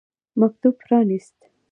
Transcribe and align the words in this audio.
مکتوب 0.41 0.75
پرانیست. 0.83 1.37